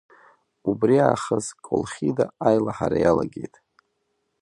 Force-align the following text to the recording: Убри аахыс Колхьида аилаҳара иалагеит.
Убри 0.69 0.95
аахыс 1.07 1.47
Колхьида 1.65 2.25
аилаҳара 2.47 2.97
иалагеит. 3.01 3.55